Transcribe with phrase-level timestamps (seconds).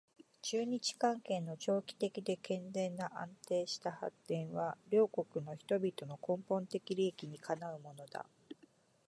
[0.41, 8.25] 中日関係の長期的で健全な安定した発展は両国の人々の根本的利益にかなうものだ